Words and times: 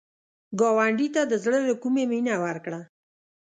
ګاونډي 0.59 1.07
ته 1.15 1.21
د 1.31 1.33
زړه 1.43 1.59
له 1.67 1.73
کومي 1.81 2.03
مینه 2.11 2.35
ورکړه 2.45 2.79